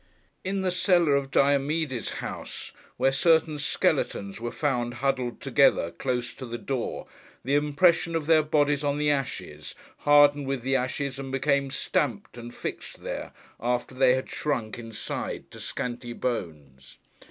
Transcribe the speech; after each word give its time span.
In 0.43 0.61
the 0.61 0.71
cellar 0.71 1.15
of 1.15 1.29
Diomede's 1.29 2.09
house, 2.25 2.71
where 2.97 3.11
certain 3.11 3.59
skeletons 3.59 4.41
were 4.41 4.51
found 4.51 4.95
huddled 4.95 5.39
together, 5.41 5.91
close 5.91 6.33
to 6.33 6.47
the 6.47 6.57
door, 6.57 7.05
the 7.43 7.53
impression 7.53 8.15
of 8.15 8.25
their 8.25 8.41
bodies 8.41 8.83
on 8.83 8.97
the 8.97 9.11
ashes, 9.11 9.75
hardened 9.97 10.47
with 10.47 10.63
the 10.63 10.75
ashes, 10.75 11.19
and 11.19 11.31
became 11.31 11.69
stamped 11.69 12.35
and 12.35 12.55
fixed 12.55 13.03
there, 13.03 13.31
after 13.59 13.93
they 13.93 14.15
had 14.15 14.27
shrunk, 14.27 14.79
inside, 14.79 15.51
to 15.51 15.59
scanty 15.59 16.13
bones. 16.13 16.97